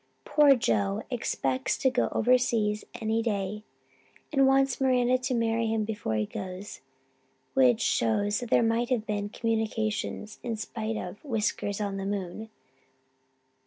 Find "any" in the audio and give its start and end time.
2.99-3.21